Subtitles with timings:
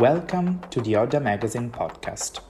[0.00, 2.40] Welcome to the Odda Magazine podcast.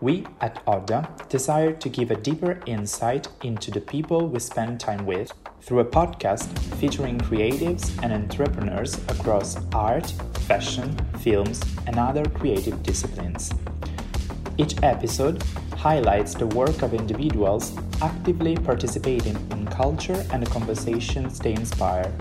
[0.00, 5.04] We at Odda desire to give a deeper insight into the people we spend time
[5.04, 6.46] with through a podcast
[6.76, 10.08] featuring creatives and entrepreneurs across art,
[10.46, 13.50] fashion, films, and other creative disciplines.
[14.56, 15.42] Each episode
[15.76, 22.12] highlights the work of individuals actively participating in culture and the conversations they inspire.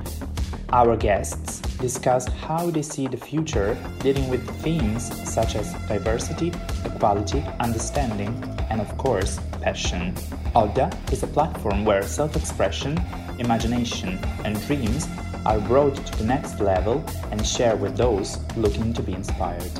[0.73, 6.53] Our guests discuss how they see the future dealing with themes such as diversity,
[6.85, 8.31] equality, understanding,
[8.69, 10.15] and of course, passion.
[10.55, 12.97] Odda is a platform where self expression,
[13.37, 15.09] imagination, and dreams
[15.45, 19.71] are brought to the next level and shared with those looking to be inspired.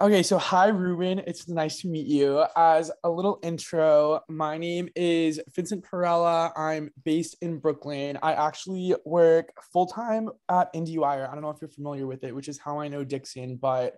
[0.00, 1.18] Okay, so hi, Ruben.
[1.26, 2.44] It's nice to meet you.
[2.54, 6.52] As a little intro, my name is Vincent Perella.
[6.56, 8.16] I'm based in Brooklyn.
[8.22, 11.28] I actually work full time at IndieWire.
[11.28, 13.96] I don't know if you're familiar with it, which is how I know Dixon, but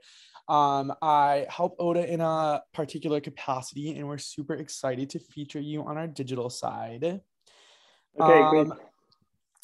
[0.48, 5.82] um, I help Odda in a particular capacity, and we're super excited to feature you
[5.82, 7.04] on our digital side.
[7.04, 8.78] Okay, um, great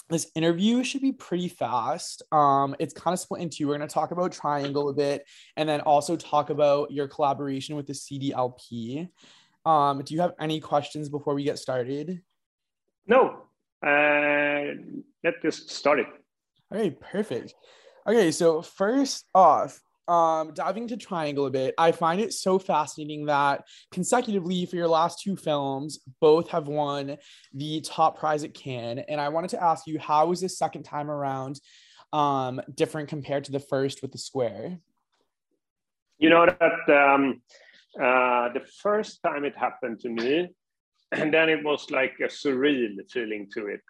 [0.08, 2.22] this interview should be pretty fast.
[2.32, 3.66] Um, it's kind of split in two.
[3.66, 5.26] We're going to talk about Triangle a bit
[5.56, 9.08] and then also talk about your collaboration with the CDLP.
[9.64, 12.22] Um, do you have any questions before we get started?
[13.06, 13.42] No.
[13.84, 14.74] Uh,
[15.24, 16.06] let's just start it.
[16.72, 17.54] Okay, perfect.
[18.06, 23.26] Okay, so first off, um, diving into Triangle a bit, I find it so fascinating
[23.26, 27.16] that consecutively for your last two films, both have won
[27.52, 29.00] the top prize at Cannes.
[29.08, 31.60] And I wanted to ask you, how is this second time around
[32.12, 34.78] um, different compared to the first with the Square?
[36.18, 37.42] You know that um,
[38.00, 40.48] uh, the first time it happened to me,
[41.12, 43.82] and then it was like a surreal feeling to it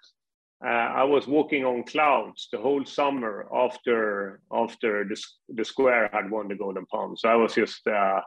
[0.65, 6.31] uh, I was walking on clouds the whole summer after after the, the square had
[6.31, 7.17] won the Golden Palm.
[7.17, 8.21] So I was just uh,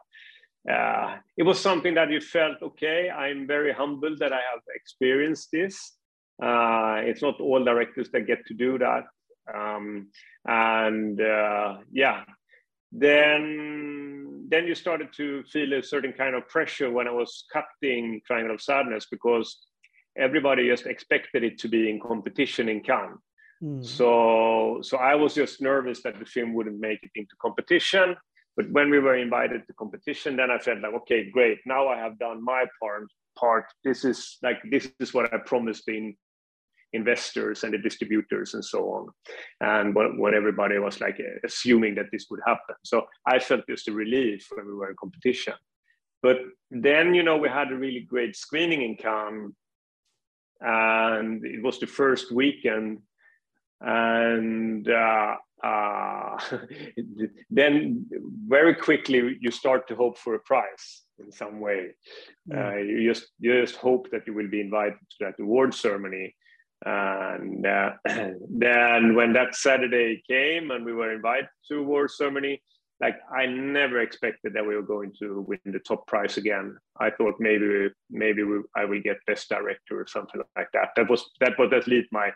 [0.69, 3.09] uh, it was something that you felt okay.
[3.09, 5.93] I'm very humbled that I have experienced this.
[6.41, 9.05] Uh, it's not all directors that get to do that,
[9.53, 10.09] um,
[10.45, 12.23] and uh, yeah.
[12.91, 18.21] Then then you started to feel a certain kind of pressure when I was cutting
[18.25, 19.59] Triangle of Sadness because
[20.17, 23.17] everybody just expected it to be in competition in Cannes.
[23.63, 23.85] Mm.
[23.85, 28.15] So, so I was just nervous that the film wouldn't make it into competition.
[28.55, 31.59] But when we were invited to competition, then I felt like, okay, great.
[31.65, 33.07] Now I have done my part.
[33.37, 33.65] Part.
[33.85, 36.13] This is like this is what I promised the
[36.91, 39.07] investors and the distributors and so on,
[39.61, 42.75] and what, what everybody was like assuming that this would happen.
[42.83, 45.53] So I felt just a relief when we were in competition.
[46.21, 49.53] But then, you know, we had a really great screening in Cannes
[50.61, 52.99] and it was the first weekend
[53.81, 56.39] and uh, uh,
[57.49, 58.05] then
[58.47, 61.89] very quickly you start to hope for a prize in some way.
[62.49, 62.73] Mm.
[62.73, 66.35] Uh, you just you just hope that you will be invited to that award ceremony.
[66.85, 72.61] And uh, then when that Saturday came and we were invited to award ceremony,
[73.01, 76.77] like I never expected that we were going to win the top prize again.
[76.99, 80.89] I thought maybe maybe we, I will get best director or something like that.
[80.95, 82.31] That was that was at least my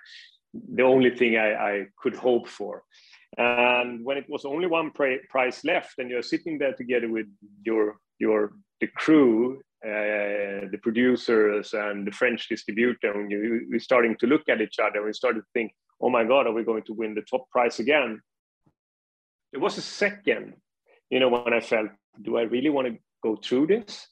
[0.53, 2.83] the only thing I, I could hope for.
[3.37, 7.27] And when it was only one prize left, and you're sitting there together with
[7.65, 14.15] your your the crew, uh, the producers, and the French distributor, and you, we're starting
[14.17, 15.03] to look at each other.
[15.03, 17.79] We started to think, "Oh my God, are we going to win the top prize
[17.79, 18.21] again?"
[19.53, 20.55] It was a second,
[21.09, 21.89] you know, when I felt,
[22.21, 24.07] do I really want to go through this?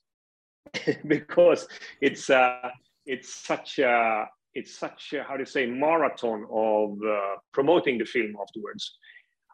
[1.08, 1.68] because
[2.00, 2.70] it's uh,
[3.06, 8.06] it's such a it's such a, how do you say marathon of uh, promoting the
[8.06, 8.98] film afterwards.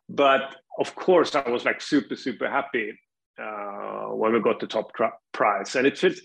[0.09, 2.91] But of course, I was like super super happy
[3.41, 4.91] uh, when we got the top
[5.31, 6.15] prize, and it felt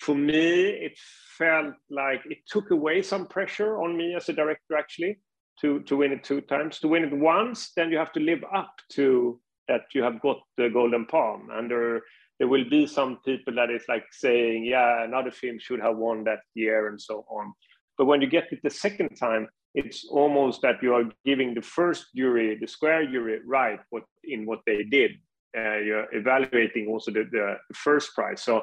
[0.00, 0.96] for me it
[1.36, 5.18] felt like it took away some pressure on me as a director actually
[5.60, 6.78] to, to win it two times.
[6.80, 10.38] To win it once, then you have to live up to that you have got
[10.56, 11.48] the golden palm.
[11.52, 12.02] And there,
[12.38, 16.24] there will be some people that is like saying, yeah, another film should have won
[16.24, 17.52] that year and so on.
[17.96, 21.62] But when you get it the second time, it's almost that you are giving the
[21.62, 25.12] first jury, the square jury, right what in what they did.
[25.56, 28.42] Uh, you're evaluating also the, the first prize.
[28.42, 28.62] So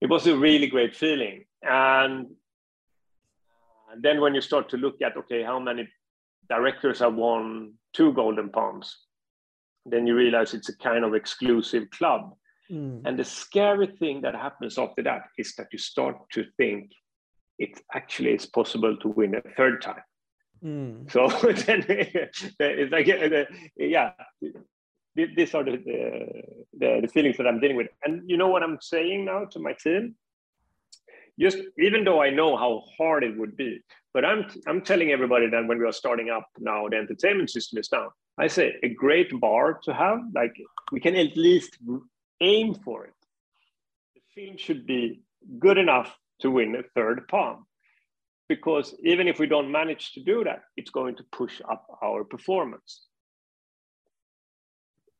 [0.00, 1.44] it was a really great feeling.
[1.62, 2.26] And
[3.92, 5.88] and then when you start to look at, okay, how many
[6.48, 8.96] directors have won two Golden Palms,
[9.86, 12.34] then you realize it's a kind of exclusive club.
[12.70, 13.02] Mm.
[13.04, 16.90] And the scary thing that happens after that is that you start to think
[17.58, 20.02] it actually is possible to win a third time.
[20.64, 21.10] Mm.
[21.12, 23.44] So then it's like, uh,
[23.76, 24.12] yeah,
[25.14, 25.78] these are the,
[26.78, 27.88] the, the feelings that I'm dealing with.
[28.04, 30.14] And you know what I'm saying now to my team?
[31.40, 33.80] Just even though I know how hard it would be,
[34.12, 37.78] but I'm I'm telling everybody that when we are starting up now, the entertainment system
[37.78, 38.10] is down.
[38.38, 40.54] I say a great bar to have, like
[40.92, 41.78] we can at least
[42.40, 43.14] aim for it.
[44.14, 45.22] The film should be
[45.58, 47.66] good enough to win a third palm
[48.48, 52.24] because even if we don't manage to do that, it's going to push up our
[52.24, 53.06] performance.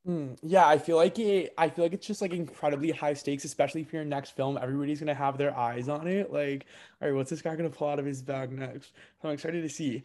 [0.08, 1.52] Mm, yeah, I feel like it.
[1.58, 4.58] I feel like it's just like incredibly high stakes, especially for your next film.
[4.60, 6.32] Everybody's gonna have their eyes on it.
[6.32, 6.64] Like,
[7.02, 8.92] all right, what's this guy gonna pull out of his bag next?
[9.22, 10.02] I'm excited to see.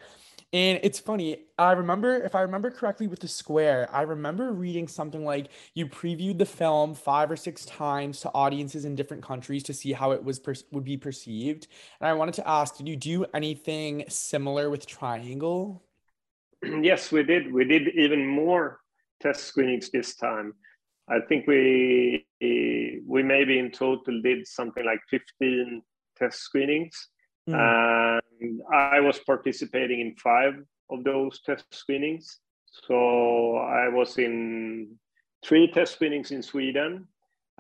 [0.52, 1.46] And it's funny.
[1.58, 5.88] I remember, if I remember correctly, with the square, I remember reading something like you
[5.88, 10.12] previewed the film five or six times to audiences in different countries to see how
[10.12, 11.68] it was per- would be perceived.
[12.02, 15.84] And I wanted to ask, did you do anything similar with Triangle?
[16.82, 17.52] Yes, we did.
[17.54, 18.80] We did even more
[19.22, 20.54] test screenings this time.
[21.10, 25.82] I think we we maybe in total did something like 15
[26.18, 27.10] test screenings.
[27.48, 28.20] Mm.
[28.40, 30.54] And I was participating in five
[30.90, 32.40] of those test screenings.
[32.88, 34.96] So I was in
[35.46, 37.08] three test screenings in Sweden,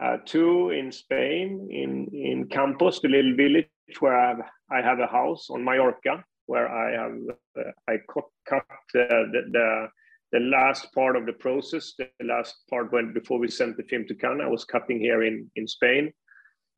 [0.01, 3.67] uh, two in Spain, in, in Campos, the little village
[3.99, 4.41] where I have,
[4.71, 7.17] I have a house on Mallorca, where I have
[7.57, 8.65] uh, I cut, cut
[8.95, 9.87] uh, the, the
[10.31, 14.05] the last part of the process, the last part when before we sent the film
[14.07, 16.11] to Cannes, I was cutting here in in Spain,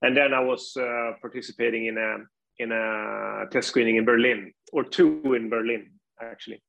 [0.01, 2.17] and then I was uh, participating in a
[2.59, 5.91] in a test screening in Berlin or two in Berlin
[6.21, 6.61] actually.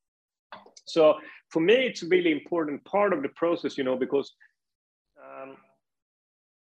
[0.85, 1.15] So
[1.49, 4.31] for me, it's a really important part of the process, you know, because
[5.17, 5.55] um,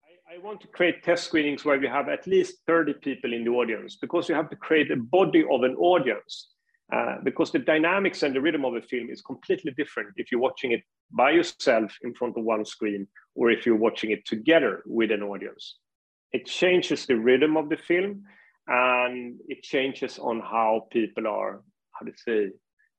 [0.03, 3.43] I, I want to create test screenings where we have at least 30 people in
[3.43, 6.49] the audience because you have to create a body of an audience
[6.93, 10.41] uh, because the dynamics and the rhythm of a film is completely different if you're
[10.41, 10.81] watching it
[11.11, 15.21] by yourself in front of one screen or if you're watching it together with an
[15.21, 15.77] audience.
[16.31, 18.23] It changes the rhythm of the film
[18.67, 21.61] and it changes on how people are,
[21.91, 22.51] how to say,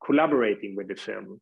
[0.04, 1.40] collaborating with the film.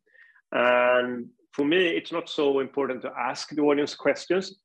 [0.51, 4.55] And for me, it's not so important to ask the audience questions.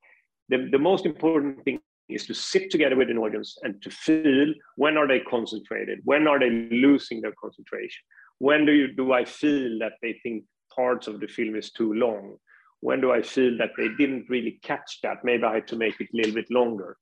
[0.49, 1.81] The, the most important thing
[2.15, 6.01] is to sit together with an audience and to feel when are they concentrated?
[6.05, 8.03] When are they losing their concentration?
[8.39, 10.45] When do you do i feel that they think
[10.75, 12.37] parts of the film is too long?
[12.81, 15.25] When do i feel that they didn't really catch that?
[15.25, 16.97] Maybe i had to make it a little bit longer.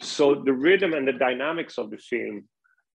[0.00, 2.44] So the rhythm and the dynamics of the film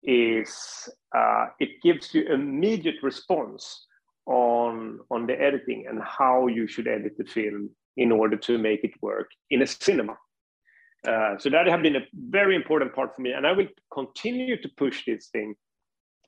[0.03, 3.85] is uh, it gives you immediate response
[4.25, 8.83] on on the editing and how you should edit the film in order to make
[8.83, 10.15] it work in a cinema
[11.07, 14.61] uh, so that have been a very important part for me, and I will continue
[14.61, 15.55] to push this thing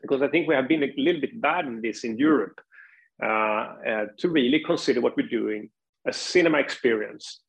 [0.02, 2.60] because I think we have been a little bit bad in this in Europe
[3.22, 5.70] uh, uh, to really consider what we're doing
[6.08, 7.42] a cinema experience.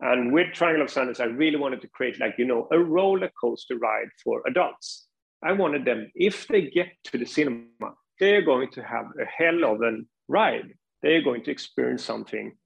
[0.00, 3.30] And with Triangle of Sadness, I really wanted to create like you know a roller
[3.40, 5.06] coaster ride for adults.
[5.42, 9.64] I wanted them, if they get to the cinema, they're going to have a hell
[9.64, 9.98] of a
[10.28, 10.72] ride.
[11.02, 12.56] They're going to experience something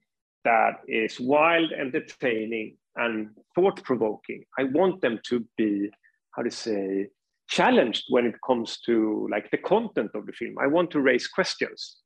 [0.44, 4.44] that is wild, entertaining, and thought provoking.
[4.58, 5.90] I want them to be,
[6.32, 7.08] how to say,
[7.48, 10.56] challenged when it comes to like the content of the film.
[10.60, 11.96] I want to raise questions.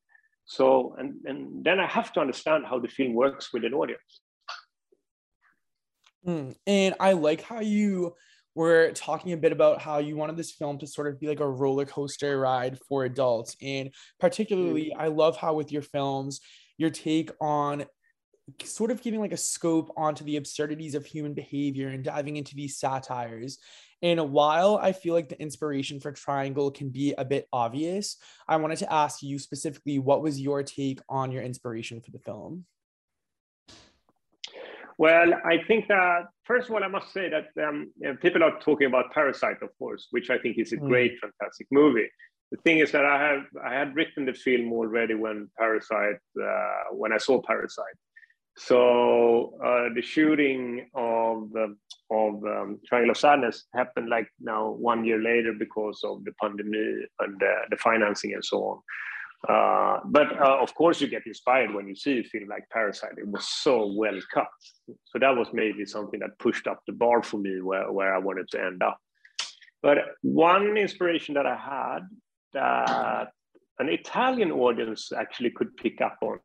[0.45, 4.21] So, and, and then I have to understand how the film works with an audience.
[6.27, 8.15] Mm, and I like how you
[8.55, 11.41] were talking a bit about how you wanted this film to sort of be like
[11.41, 13.57] a roller coaster ride for adults.
[13.63, 15.01] And particularly, mm.
[15.01, 16.41] I love how with your films,
[16.77, 17.85] your take on
[18.65, 22.55] sort of giving like a scope onto the absurdities of human behavior and diving into
[22.55, 23.59] these satires.
[24.03, 28.17] And while I feel like the inspiration for Triangle can be a bit obvious,
[28.49, 32.19] I wanted to ask you specifically what was your take on your inspiration for the
[32.19, 32.65] film?
[34.99, 38.87] Well, I think that first of all, I must say that um, people are talking
[38.87, 40.89] about Parasite, of course, which I think is a mm.
[40.89, 42.09] great, fantastic movie.
[42.51, 46.85] The thing is that I have I had written the film already when Parasite uh,
[46.93, 47.99] when I saw Parasite,
[48.57, 51.79] so uh, the shooting of um,
[52.11, 57.09] of um, Triangle of Sadness happened like now one year later because of the pandemic
[57.21, 58.81] and the, the financing and so on.
[59.49, 63.13] Uh, but uh, of course, you get inspired when you see a film like Parasite.
[63.17, 64.47] It was so well cut.
[65.07, 68.19] So that was maybe something that pushed up the bar for me where, where I
[68.19, 68.99] wanted to end up.
[69.83, 72.01] But one inspiration that I had
[72.53, 73.31] that
[73.79, 76.39] an Italian audience actually could pick up on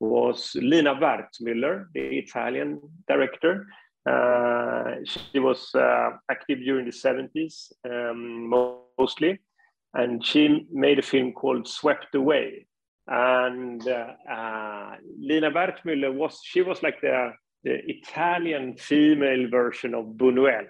[0.00, 3.66] was Lina Wertmüller, the Italian director.
[4.08, 8.50] Uh, she was uh, active during the 70s um,
[8.98, 9.40] mostly.
[9.94, 12.66] and she made a film called Swept Away.
[13.06, 17.32] And uh, uh, Lina Wertmüller was she was like the
[17.64, 20.66] the Italian female version of Buñuel.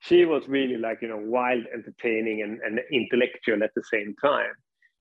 [0.00, 4.52] She was really like you know wild, entertaining, and, and intellectual at the same time.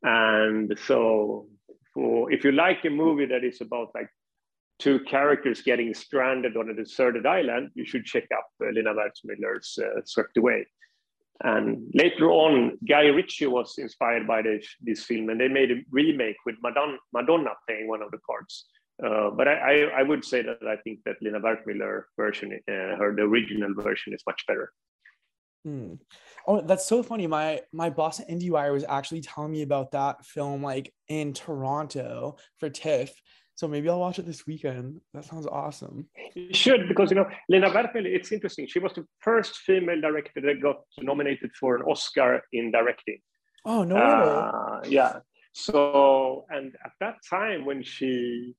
[0.03, 1.47] And so,
[1.93, 4.09] for if you like a movie that is about like
[4.79, 9.77] two characters getting stranded on a deserted island, you should check out uh, Lina Wertmüller's
[9.77, 10.65] uh, Swept Away.
[11.41, 15.81] And later on, Guy Ritchie was inspired by this, this film, and they made a
[15.89, 18.65] remake with Madonna, Madonna playing one of the parts.
[19.01, 22.97] Uh, but I, I, I, would say that I think that Lina Wertmüller version, uh,
[22.97, 24.73] her the original version, is much better.
[25.69, 25.93] Hmm.
[26.47, 27.27] Oh, that's so funny.
[27.27, 32.37] My my boss at IndieWire was actually telling me about that film, like in Toronto
[32.59, 33.13] for TIFF,
[33.59, 35.01] so maybe I'll watch it this weekend.
[35.13, 36.07] That sounds awesome.
[36.33, 38.67] You should, because you know, Lina Wertmüller, it's interesting.
[38.67, 43.19] She was the first female director that got nominated for an Oscar in directing.
[43.65, 45.19] Oh no uh, Yeah.
[45.53, 48.55] So and at that time when she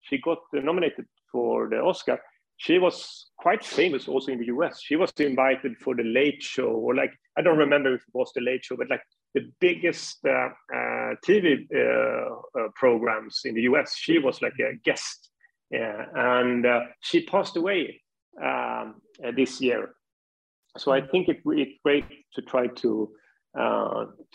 [0.00, 2.18] she got nominated for the Oscar,
[2.58, 4.82] she was quite famous also in the US.
[4.82, 8.32] She was invited for the Late Show, or like I don't remember if it was
[8.34, 9.02] the Late Show, but like
[9.34, 13.96] the biggest uh, uh, TV uh, uh, programs in the US.
[13.96, 15.30] She was like a guest,
[15.70, 18.02] yeah, and uh, she passed away
[18.42, 19.94] um, uh, this year.
[20.76, 23.10] So I think it, it's great to try to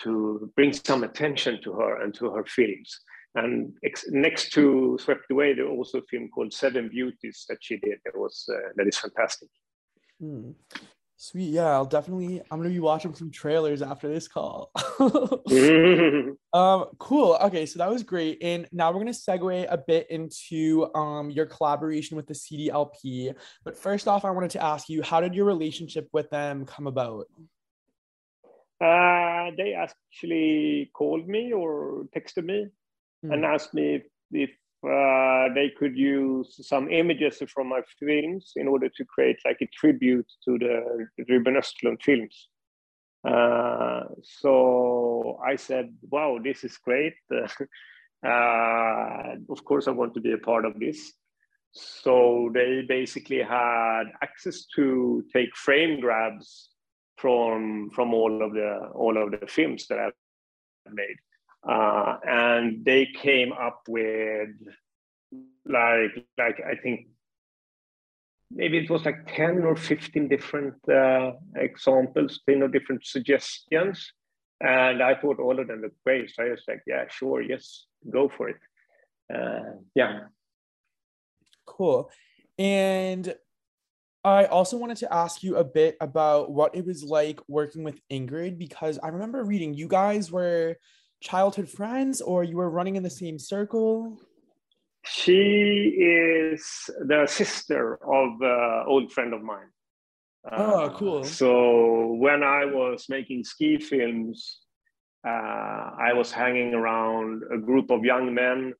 [0.01, 2.99] to bring some attention to her and to her films.
[3.35, 7.57] And ex- next to Swept Away, there was also a film called Seven Beauties that
[7.61, 7.99] she did.
[8.05, 9.49] That was that is fantastic.
[10.19, 10.51] Hmm.
[11.17, 11.51] Sweet.
[11.51, 14.71] Yeah, I'll definitely I'm gonna be watching some trailers after this call.
[16.53, 17.37] um, cool.
[17.41, 18.39] Okay, so that was great.
[18.43, 23.33] And now we're gonna segue a bit into um your collaboration with the CDLP.
[23.63, 26.87] But first off, I wanted to ask you, how did your relationship with them come
[26.87, 27.27] about?
[28.81, 32.67] Uh, they actually called me or texted me
[33.23, 33.33] mm.
[33.33, 34.49] and asked me if, if
[34.83, 39.67] uh, they could use some images from my films in order to create like a
[39.67, 42.49] tribute to the Ruben Östlund films.
[43.25, 47.13] Uh, so I said, wow, this is great.
[47.31, 47.47] uh,
[49.49, 51.13] of course, I want to be a part of this.
[51.71, 56.69] So they basically had access to take frame grabs
[57.17, 60.13] from from all of the all of the films that I've
[60.93, 61.15] made.
[61.67, 64.49] Uh, and they came up with
[65.65, 67.07] like like I think
[68.51, 74.11] maybe it was like 10 or 15 different uh, examples, 10 or different suggestions.
[74.61, 76.29] And I thought all of them looked great.
[76.29, 78.57] So I was like, yeah, sure, yes, go for it.
[79.33, 80.19] Uh, yeah.
[81.65, 82.11] Cool.
[82.59, 83.33] And
[84.23, 87.99] I also wanted to ask you a bit about what it was like working with
[88.09, 90.77] Ingrid because I remember reading you guys were
[91.23, 94.19] childhood friends or you were running in the same circle?
[95.05, 99.69] She is the sister of an old friend of mine.
[100.51, 101.19] Oh, cool.
[101.19, 104.59] Uh, so when I was making ski films,
[105.25, 105.29] uh,
[106.09, 108.73] I was hanging around a group of young men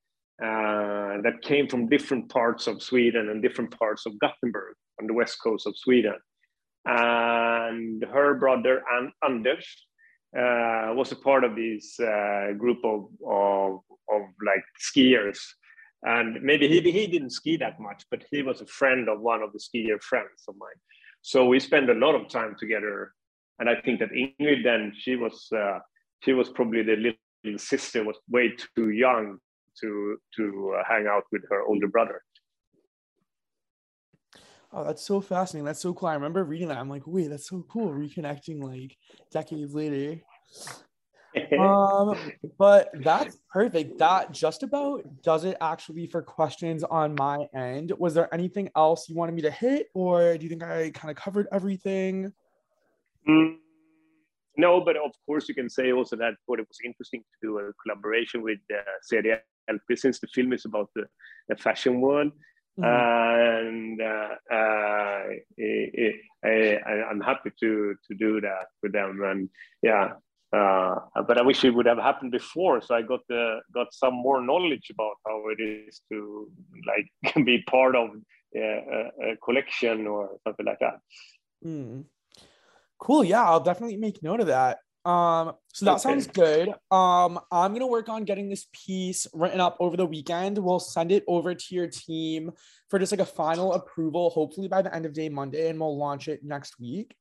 [0.43, 5.13] uh, that came from different parts of Sweden and different parts of Gothenburg on the
[5.13, 6.15] west coast of Sweden.
[6.85, 8.83] And her brother
[9.23, 9.67] Anders
[10.37, 15.39] uh, was a part of this uh, group of, of, of like skiers.
[16.03, 19.41] And maybe he, he didn't ski that much, but he was a friend of one
[19.41, 20.79] of the skier friends of mine.
[21.21, 23.13] So we spent a lot of time together.
[23.59, 25.79] And I think that Ingrid then, she was, uh,
[26.21, 29.37] she was probably the little sister, was way too young
[29.81, 32.21] to, to uh, hang out with her older brother.
[34.75, 35.65] Oh, that's so fascinating.
[35.65, 36.10] That's so cool.
[36.10, 36.77] I remember reading that.
[36.77, 37.92] I'm like, wait, that's so cool.
[37.92, 38.98] Reconnecting like
[39.32, 40.22] decades later.
[41.60, 44.00] um, but that's perfect.
[44.00, 47.92] That just about does it actually for questions on my end.
[48.00, 51.12] Was there anything else you wanted me to hit, or do you think I kind
[51.12, 52.34] of covered everything?
[53.30, 53.58] Mm,
[54.58, 57.60] no, but of course you can say also that what it was interesting to do
[57.60, 61.06] a collaboration with uh, CDLP since the film is about the,
[61.48, 62.32] the fashion world.
[62.80, 63.68] Mm-hmm.
[63.68, 65.24] and uh, uh,
[65.58, 69.22] it, it, I, am happy to to do that with them.
[69.24, 69.50] And
[69.84, 70.13] yeah,
[70.51, 70.96] uh,
[71.27, 74.42] but I wish it would have happened before, so I got the got some more
[74.42, 76.50] knowledge about how it is to
[76.88, 78.10] like be part of
[78.56, 80.96] a, a collection or something like that.
[81.63, 82.06] Mm.
[83.00, 83.24] Cool.
[83.24, 84.80] Yeah, I'll definitely make note of that.
[85.05, 86.01] Um, so that okay.
[86.01, 86.69] sounds good.
[86.91, 90.57] Um, I'm gonna work on getting this piece written up over the weekend.
[90.57, 92.51] We'll send it over to your team
[92.89, 95.98] for just like a final approval, hopefully by the end of day Monday, and we'll
[95.98, 97.15] launch it next week.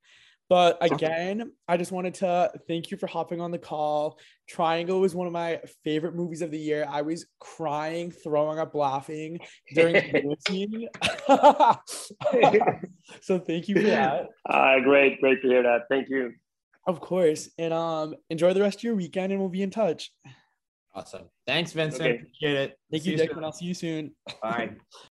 [0.52, 4.18] But again, I just wanted to thank you for hopping on the call.
[4.46, 6.86] Triangle was one of my favorite movies of the year.
[6.86, 9.38] I was crying, throwing up, laughing
[9.74, 10.88] during the scene.
[13.22, 14.28] so thank you for that.
[14.46, 15.84] Uh, great, great to hear that.
[15.88, 16.34] Thank you.
[16.86, 17.50] Of course.
[17.58, 20.12] And um enjoy the rest of your weekend and we'll be in touch.
[20.94, 21.30] Awesome.
[21.46, 22.02] Thanks, Vincent.
[22.02, 22.16] Okay.
[22.16, 22.78] Appreciate it.
[22.90, 23.30] Thank See you, soon.
[23.30, 24.14] And I'll see you soon.
[24.42, 24.72] Bye.